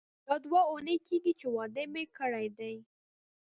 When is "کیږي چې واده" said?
1.07-1.83